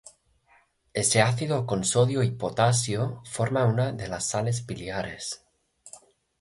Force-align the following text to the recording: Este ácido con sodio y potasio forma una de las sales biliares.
Este 0.95 1.21
ácido 1.21 1.67
con 1.67 1.83
sodio 1.85 2.23
y 2.23 2.31
potasio 2.31 3.21
forma 3.23 3.67
una 3.67 3.91
de 3.91 4.07
las 4.07 4.25
sales 4.25 4.65
biliares. 4.65 5.45